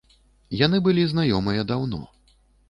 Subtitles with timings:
[0.61, 2.01] Яны былі знаёмыя даўно.